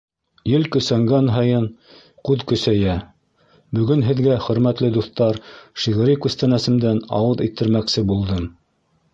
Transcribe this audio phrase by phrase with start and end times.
[0.51, 1.67] Ел көсәнгән һайын
[2.29, 2.95] ҡуҙ көсәйә,—
[3.79, 5.39] Бөгөн һеҙгә, хөрмәтле дуҫтар,
[5.85, 8.51] шиғри күстәнәсемдән ауыҙ иттермәксе булдым.